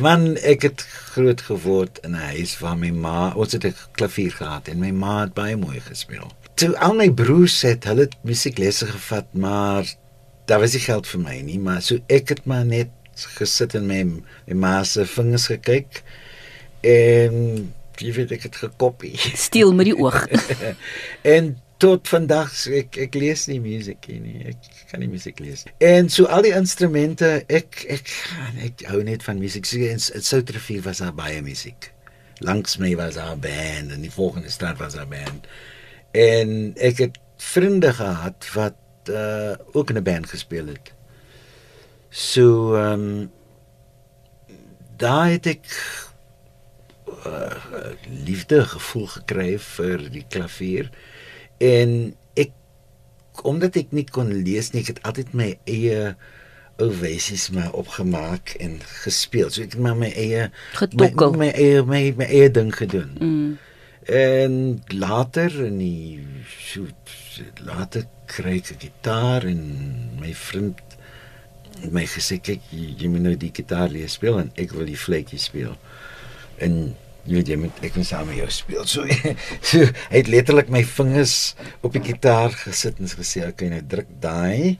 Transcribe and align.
Man, 0.00 0.36
ek 0.42 0.62
het 0.62 0.82
groot 1.14 1.40
geword 1.40 1.98
in 2.02 2.14
'n 2.16 2.30
huis 2.34 2.58
waar 2.58 2.76
my 2.78 2.90
ma, 2.90 3.32
ons 3.36 3.52
het 3.52 3.64
'n 3.64 3.74
klavier 3.92 4.32
gehad 4.32 4.68
en 4.68 4.78
my 4.78 4.90
ma 4.90 5.20
het 5.20 5.34
baie 5.34 5.56
mooi 5.56 5.80
gespeel. 5.80 6.32
Toe 6.54 6.78
al 6.78 6.94
my 6.94 7.10
broers 7.10 7.62
het 7.62 7.84
hulle 7.84 8.08
musieklesse 8.22 8.86
gevat, 8.86 9.26
maar 9.32 9.84
daar 10.44 10.60
was 10.60 10.72
nie 10.72 10.80
geld 10.80 11.06
vir 11.06 11.20
my 11.20 11.40
nie, 11.40 11.58
maar 11.58 11.82
so 11.82 11.98
ek 12.06 12.28
het 12.28 12.44
maar 12.44 12.64
net 12.64 12.88
gesit 13.14 13.74
en 13.74 13.86
my 13.86 14.04
my 14.46 14.54
ma 14.54 14.82
se 14.84 15.06
vingers 15.06 15.46
gekyk 15.46 16.02
en 16.80 17.72
jy 17.96 18.12
weet 18.12 18.32
ek 18.32 18.42
het 18.42 18.56
gekopie. 18.56 19.18
Steel 19.34 19.74
met 19.74 19.86
die 19.86 19.96
oog. 19.96 20.26
en 21.36 21.54
tot 21.82 22.08
vandag 22.08 22.52
ek 22.70 22.98
ek 23.06 23.16
lees 23.18 23.46
nie 23.50 23.58
musiek 23.62 24.06
nie. 24.08 24.40
Ek 24.52 24.68
kan 24.90 25.02
nie 25.02 25.10
musiek 25.10 25.40
lees. 25.42 25.64
En 25.84 26.08
so 26.12 26.28
al 26.30 26.46
die 26.46 26.54
instrumente, 26.54 27.42
ek 27.48 27.84
ek 27.90 28.12
ek 28.68 28.86
hou 28.90 29.02
net 29.06 29.26
van 29.26 29.42
musiek. 29.42 29.66
So 29.66 29.82
in 29.82 30.00
Soutrivier 30.00 30.84
was 30.86 31.02
daar 31.02 31.14
baie 31.16 31.42
musiek. 31.42 31.90
Langs 32.44 32.78
my 32.78 32.94
was 32.98 33.14
daar 33.14 33.34
'n 33.34 33.40
band 33.40 33.92
en 33.92 34.00
die 34.00 34.10
volgende 34.10 34.50
straat 34.50 34.78
was 34.78 34.94
daar 34.94 35.06
'n 35.06 35.10
band. 35.10 35.46
En 36.12 36.74
ek 36.76 36.98
het 36.98 37.18
vriende 37.36 37.92
gehad 37.92 38.46
wat 38.54 38.78
uh, 39.10 39.54
ook 39.72 39.90
in 39.90 39.96
'n 39.96 40.02
band 40.02 40.30
gespeel 40.30 40.66
het. 40.66 40.92
So 42.10 42.76
ehm 42.76 42.92
um, 42.92 43.30
daai 44.96 45.32
het 45.32 45.46
ek 45.46 45.66
uh, 47.26 47.58
liefde 48.08 48.64
gevoel 48.64 49.06
gekry 49.06 49.58
vir 49.58 50.10
die 50.10 50.24
klavier 50.28 50.90
en 51.58 52.14
ek 52.40 52.50
omdat 53.42 53.76
ek 53.76 53.92
nie 53.92 54.06
kon 54.06 54.32
lees 54.32 54.72
nie, 54.72 54.82
ek 54.82 54.94
het 54.94 55.02
altyd 55.08 55.34
my 55.34 55.50
eie 55.70 56.14
oversies 56.82 57.50
maar 57.54 57.72
opgemaak 57.78 58.56
en 58.62 58.80
gespeel. 59.04 59.50
So 59.50 59.62
ek 59.62 59.76
het 59.76 59.82
maar 59.82 59.98
my 59.98 60.10
eie 60.10 60.48
Getokkel. 60.74 61.36
my, 61.36 61.46
my 61.46 61.50
eie 61.52 61.84
my, 61.86 62.02
my 62.18 62.26
eie 62.26 62.50
ding 62.50 62.72
gedoen. 62.74 63.14
Mm. 63.20 63.52
En 64.14 64.82
later 64.92 65.54
in 65.64 65.78
die 65.78 66.26
so 66.60 66.86
later 67.64 68.04
kry 68.26 68.58
ek 68.58 68.74
'n 68.74 68.82
gitaar 68.82 69.46
en 69.46 69.62
my 70.20 70.34
vriend 70.34 70.80
het 71.80 71.92
my 71.92 72.04
gesê 72.06 72.38
kyk 72.40 72.60
jy, 72.70 72.94
jy 72.98 73.08
moet 73.08 73.24
nou 73.24 73.36
die 73.36 73.52
gitaar 73.54 73.88
leer 73.88 74.08
speel 74.08 74.38
en 74.38 74.50
ek 74.60 74.72
wil 74.72 74.86
die 74.86 74.98
vletjie 74.98 75.38
speel. 75.38 75.76
En 76.58 76.96
jy 77.24 77.38
weet 77.38 77.48
jy 77.48 77.56
moet 77.56 77.84
ek 77.88 77.96
moet 77.96 78.06
saam 78.08 78.26
met 78.28 78.38
jou 78.38 78.48
speel. 78.52 78.86
So, 78.86 79.04
so 79.70 79.80
hy 79.80 80.16
het 80.20 80.30
letterlik 80.32 80.72
my 80.72 80.84
vingers 80.84 81.54
op 81.82 81.92
die 81.96 82.04
gitaar 82.04 82.54
gesit 82.64 83.00
en 83.00 83.08
gesê 83.08 83.46
okay 83.48 83.70
nou 83.72 83.82
druk 83.88 84.10
daai. 84.20 84.78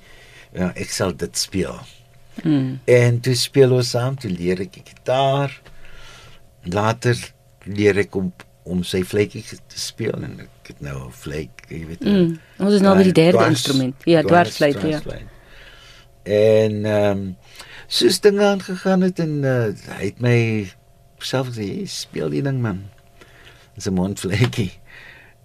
Ja, 0.54 0.70
ek 0.78 0.92
sal 0.94 1.14
dit 1.18 1.38
speel. 1.38 1.78
Mm. 2.42 2.80
En 2.90 3.20
toe 3.24 3.34
speel 3.38 3.72
ons 3.74 3.94
saam, 3.94 4.18
toe 4.18 4.30
leer 4.30 4.60
ek 4.66 4.74
die 4.76 4.84
gitaar. 4.86 5.54
Later 6.70 7.18
leer 7.64 8.04
ek 8.04 8.16
om 8.20 8.32
om 8.64 8.80
sy 8.86 9.02
vletjie 9.04 9.42
te 9.44 9.76
speel 9.76 10.14
en 10.24 10.38
ek 10.46 10.70
het 10.70 10.78
nou 10.80 10.96
'n 11.06 11.12
vlek, 11.12 11.66
jy 11.68 11.82
weet. 11.86 12.00
Mm. 12.00 12.38
Ons 12.64 12.74
is 12.74 12.80
nou 12.80 12.94
by 12.96 13.02
die 13.04 13.12
derde 13.12 13.36
dwars- 13.36 13.52
instrument. 13.52 13.94
Ja, 14.08 14.22
dwarsfluit, 14.22 14.80
ja. 14.80 15.00
En 16.24 16.84
ehm 16.84 17.10
um, 17.10 17.36
soos 17.86 18.20
dinge 18.20 18.44
aangegaan 18.44 19.00
het 19.04 19.18
en 19.18 19.44
uh, 19.44 19.68
hy 19.98 20.04
het 20.04 20.20
my 20.20 20.38
self 21.24 21.48
gesê, 21.48 21.66
"Hey, 21.76 21.86
speel 21.86 22.28
die 22.30 22.42
ding 22.42 22.60
man." 22.60 22.84
Dis 23.74 23.86
'n 23.86 23.92
mondvletjie. 23.94 24.72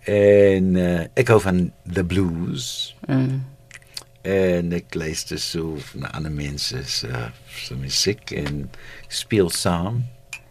En 0.05 0.75
uh, 0.75 1.03
ek 1.13 1.27
hou 1.27 1.41
van 1.41 1.71
the 1.93 2.03
blues 2.05 2.95
Mm. 3.07 3.45
en 4.21 4.71
ek 4.73 4.93
luister 4.93 5.39
so 5.39 5.77
na 5.93 6.11
ander 6.11 6.31
mense 6.31 6.83
se 6.85 7.07
uh, 7.07 7.29
se 7.47 7.75
musiek 7.75 8.31
en 8.31 8.69
speel 9.07 9.49
saam. 9.49 10.05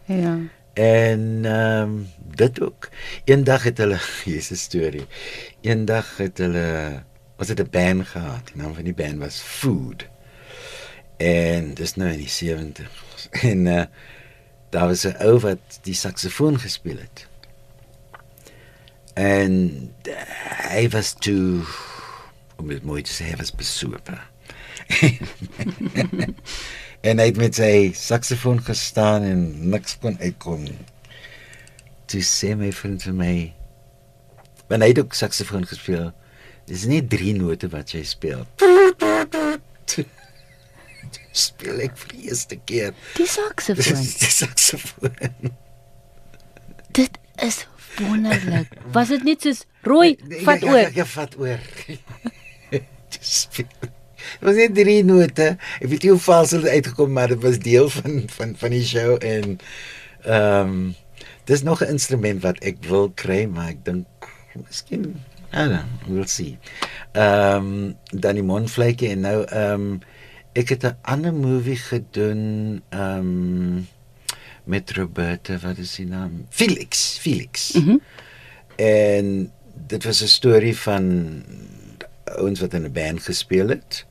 Ja. 0.05 0.37
En 0.73 1.45
ehm 1.45 1.81
um, 1.89 2.07
dit 2.35 2.61
ook. 2.61 2.89
Eendag 3.25 3.63
het 3.63 3.77
hulle 3.77 3.99
Jesus 4.25 4.61
storie. 4.61 5.05
Eendag 5.61 6.17
het 6.17 6.37
hulle 6.37 7.03
was 7.37 7.47
dit 7.47 7.59
'n 7.59 7.69
band 7.71 8.07
gehad. 8.07 8.47
Die 8.47 8.61
naam 8.61 8.73
van 8.73 8.83
die 8.83 8.93
band 8.93 9.17
was 9.17 9.39
Food. 9.39 10.07
En 11.17 11.73
dis 11.73 11.95
nou 11.95 12.11
in 12.11 12.17
die 12.17 12.29
70s. 12.29 13.29
En 13.51 13.65
uh, 13.65 13.83
daar 14.69 14.87
was 14.87 15.05
'n 15.05 15.15
ou 15.25 15.39
wat 15.39 15.79
die 15.81 15.93
saksofoon 15.93 16.59
gespeel 16.59 16.97
het. 16.97 17.27
En 19.13 19.51
uh, 20.07 20.13
hy 20.71 20.89
was 20.89 21.13
toe 21.13 21.61
om 22.55 22.67
dit 22.67 22.83
mooi 22.83 23.01
te 23.01 23.11
sê, 23.11 23.23
hy 23.23 23.35
was 23.35 23.55
besope. 23.55 24.19
en 27.07 27.17
hy 27.17 27.25
het 27.25 27.37
met 27.37 27.55
sy 27.55 27.91
saksofoon 27.95 28.63
gestaan 28.63 29.23
en 29.23 29.69
niks 29.69 29.97
kon 30.01 30.17
uitkom 30.19 30.63
nie. 30.63 30.83
Toe 32.05 32.23
sê 32.25 32.55
my 32.55 32.71
vriend 32.71 33.03
vir 33.03 33.13
my 33.13 33.35
want 34.69 34.85
hy 34.85 34.91
het 34.91 34.99
ook 35.01 35.15
saksofoon 35.17 35.65
gespeel. 35.65 36.11
Dis 36.69 36.85
nie 36.85 37.01
drie 37.01 37.33
note 37.33 37.65
wat 37.73 37.95
jy 37.95 38.03
speel. 38.05 38.43
Toe 38.61 38.88
speel 41.31 41.83
ek 41.85 41.97
vir 42.01 42.13
die 42.15 42.27
eerste 42.29 42.57
keer 42.65 42.93
Die 43.17 43.27
saksofoon. 43.29 44.05
die 44.23 44.33
saksofoon. 44.33 45.53
Dit 46.97 47.19
is 47.45 47.61
wonderlik. 47.99 48.73
Was 48.95 49.13
dit 49.13 49.23
net 49.27 49.45
soos 49.45 49.63
rooi 49.87 50.15
vat 50.43 50.63
ja, 50.63 50.71
oor? 50.71 50.83
Ja, 50.87 50.91
ja, 51.01 51.05
vat 51.05 51.37
oor. 51.39 51.63
Dis 53.13 53.35
speel. 53.45 53.69
Dit 54.19 54.45
was 54.45 54.57
net 54.59 54.75
drie 54.75 55.01
note. 55.07 55.53
Ek 55.79 55.87
weet 55.91 56.05
nie 56.05 56.13
hoe 56.13 56.21
vals 56.21 56.53
dit 56.55 56.67
uitgekom 56.67 57.13
maar 57.15 57.31
dit 57.33 57.41
was 57.43 57.59
deel 57.63 57.89
van 57.93 58.25
van 58.35 58.55
van 58.59 58.75
die 58.75 58.85
show 58.85 59.15
en 59.19 59.59
ehm 60.25 60.73
um, 60.73 60.81
dis 61.49 61.63
nog 61.65 61.81
'n 61.81 61.95
instrument 61.95 62.43
wat 62.43 62.59
ek 62.61 62.83
wil 62.85 63.09
kry, 63.15 63.45
maar 63.45 63.71
ek 63.73 63.85
dink 63.85 64.29
miskien 64.53 65.15
I 65.51 65.65
don't 65.65 65.69
know, 65.71 66.15
we'll 66.15 66.27
see. 66.27 66.59
Ehm 67.13 67.65
um, 67.65 67.97
dan 68.11 68.37
die 68.37 68.43
mondvletjie 68.43 69.09
en 69.09 69.19
nou 69.25 69.43
ehm 69.43 69.81
um, 69.81 70.01
ek 70.53 70.69
het 70.69 70.83
'n 70.83 70.97
ander 71.01 71.33
movie 71.33 71.77
gedoen 71.77 72.81
ehm 72.89 73.17
um, 73.19 73.87
met 74.63 74.91
Roberta, 74.91 75.57
wat 75.57 75.77
is 75.77 75.93
sy 75.93 76.03
naam? 76.03 76.45
Felix, 76.49 77.17
Felix. 77.17 77.71
Mm 77.73 78.01
En 78.79 79.51
dit 79.87 80.03
was 80.03 80.21
'n 80.21 80.27
storie 80.27 80.77
van 80.77 81.43
ouens 82.23 82.59
wat 82.59 82.73
in 82.73 82.83
'n 82.83 82.91
band 82.91 83.21
gespeel 83.21 83.67
het. 83.67 84.05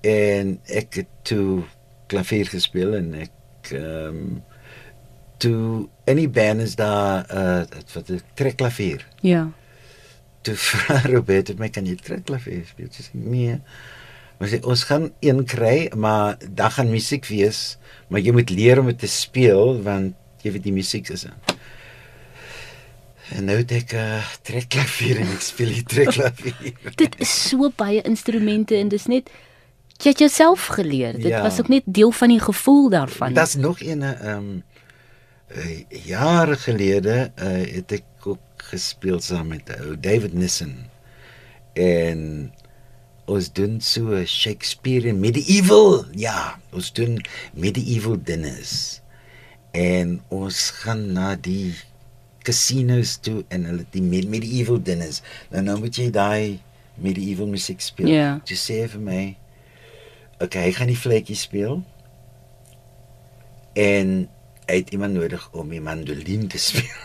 En 0.00 0.60
ek 0.64 0.94
het 0.94 1.06
toe 1.22 1.62
klavier 2.06 2.46
gespeel 2.46 2.94
en 2.94 3.14
ek 3.14 3.30
ehm 3.70 4.06
um, 4.06 4.44
toe 5.36 5.88
in 6.04 6.16
die 6.16 6.28
band 6.28 6.60
is 6.60 6.74
daar 6.74 7.26
'n 7.28 7.36
uh, 7.36 7.62
wat 7.92 8.08
'n 8.08 8.20
trekklavier. 8.34 9.06
Ja. 9.20 9.50
Toe 10.40 10.54
vra 10.68 11.00
Robert 11.00 11.58
my 11.58 11.68
kan 11.68 11.86
jy 11.86 11.94
trekklavier 11.94 12.66
speel? 12.66 12.88
Sy 12.90 13.02
sê 13.02 13.10
nee. 13.12 13.60
Maar 14.40 14.48
sy 14.48 14.58
ons 14.64 14.82
gaan 14.88 15.10
een 15.20 15.42
kry, 15.44 15.90
maar 15.96 16.38
dan 16.48 16.70
gaan 16.72 16.88
musiek 16.90 17.26
wees, 17.28 17.76
maar 18.08 18.22
jy 18.24 18.32
moet 18.32 18.50
leer 18.50 18.80
om 18.80 18.86
dit 18.88 18.98
te 18.98 19.10
speel 19.10 19.76
want 19.84 20.14
jy 20.40 20.52
weet 20.54 20.64
die 20.64 20.72
musiek 20.72 21.10
is 21.12 21.26
in. 21.28 21.36
En 23.36 23.44
nou 23.46 23.58
het 23.60 23.70
ek 23.76 23.92
'n 23.92 23.96
uh, 24.00 24.24
trekklavier 24.42 25.20
en 25.20 25.28
ek 25.36 25.44
speel 25.44 25.68
die 25.76 25.84
trekklavier. 25.84 26.72
Dit 27.02 27.20
is 27.20 27.30
so 27.48 27.68
baie 27.76 28.00
instrumente 28.02 28.74
en 28.80 28.88
dis 28.88 29.06
net 29.06 29.28
jy 30.00 30.10
het 30.10 30.18
jouself 30.24 30.66
geleer. 30.66 31.12
Dit 31.20 31.30
Ja. 31.36 31.42
was 31.42 31.60
ook 31.60 31.68
net 31.68 31.82
deel 31.86 32.10
van 32.10 32.28
die 32.28 32.40
gevoel 32.40 32.88
daarvan. 32.90 33.32
Daar's 33.34 33.54
nog 33.54 33.80
een 33.80 34.02
ehm 34.02 34.26
um, 34.38 34.62
uh, 35.56 35.84
jare 36.06 36.56
gelede 36.56 37.30
uh, 37.36 37.74
het 37.74 37.92
ek 37.92 38.04
ook 38.24 38.40
gespeel 38.56 39.20
saam 39.20 39.48
met 39.48 39.68
ou 39.80 40.00
David 40.00 40.32
Nissen. 40.32 40.90
En 41.72 42.52
ons 43.30 43.48
doen 43.54 43.78
so 43.80 44.10
'n 44.16 44.26
Shakespeare 44.26 45.12
medieval. 45.14 46.04
Ja, 46.14 46.58
ons 46.72 46.90
doen 46.92 47.20
medieval 47.54 48.18
dinners. 48.22 49.00
En 49.72 50.20
ons 50.28 50.70
gaan 50.82 51.12
na 51.12 51.36
die 51.36 51.74
casinos 52.42 53.16
toe 53.22 53.44
en 53.48 53.64
hulle 53.64 53.84
die 53.90 54.02
med- 54.02 54.28
medieval 54.28 54.82
dinners. 54.82 55.22
Nou 55.50 55.62
nou 55.62 55.78
moet 55.78 55.94
jy 55.96 56.10
daai 56.10 56.58
medieval 56.98 57.46
musiek 57.46 57.80
speel. 57.80 58.08
Ja. 58.08 58.40
Jy 58.44 58.56
sê 58.56 58.88
vir 58.88 59.00
my 59.00 59.36
Okay, 60.42 60.62
hy 60.64 60.72
gaan 60.72 60.86
die 60.88 60.96
vletjie 60.98 61.36
speel. 61.36 61.82
En 63.76 64.28
hy 64.66 64.76
het 64.80 64.90
iemand 64.90 65.12
nodig 65.14 65.42
om 65.52 65.68
die 65.68 65.80
mandolin 65.84 66.46
te 66.48 66.58
speel. 66.68 66.96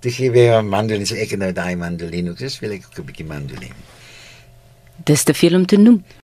Toe 0.00 0.10
gee 0.12 0.30
hy 0.32 0.46
'n 0.60 0.68
mandolin, 0.68 1.06
so 1.06 1.14
ek 1.14 1.30
het 1.30 1.38
nou 1.40 1.52
daai 1.52 1.76
mandolin, 1.76 2.28
ook 2.30 2.38
dis 2.38 2.58
wil 2.60 2.72
ek 2.72 2.86
ook 2.88 2.98
'n 2.98 3.04
bietjie 3.04 3.26
mandolin. 3.28 3.72
Dis 5.04 5.22
te 5.22 5.34
veel 5.34 5.54
om 5.54 5.66
te 5.66 5.76
noem. 5.76 6.04